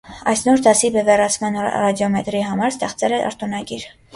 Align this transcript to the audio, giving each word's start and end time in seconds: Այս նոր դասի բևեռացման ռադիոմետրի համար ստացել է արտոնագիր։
Այս 0.29 0.39
նոր 0.45 0.63
դասի 0.67 0.89
բևեռացման 0.95 1.59
ռադիոմետրի 1.65 2.43
համար 2.49 2.73
ստացել 2.77 3.17
է 3.19 3.21
արտոնագիր։ 3.31 3.89